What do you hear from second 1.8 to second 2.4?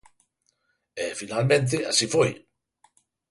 así foi.